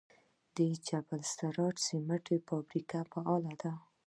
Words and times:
د 0.55 0.57
جبل 0.87 1.19
السراج 1.25 1.75
سمنټو 1.87 2.35
فابریکه 2.47 2.99
فعاله 3.11 3.53
ده؟ 3.61 3.71